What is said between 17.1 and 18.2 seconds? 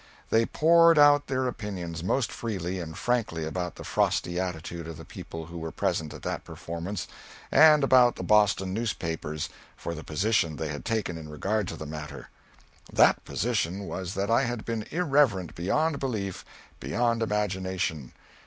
imagination.